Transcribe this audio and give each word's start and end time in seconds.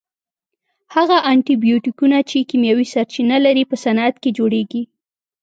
هغه 0.95 1.17
انټي 1.31 1.55
بیوټیکونه 1.63 2.17
چې 2.29 2.47
کیمیاوي 2.49 2.85
سرچینه 2.93 3.37
لري 3.45 3.63
په 3.69 3.75
صنعت 3.83 4.15
کې 4.23 4.29
جوړیږي. 4.37 4.83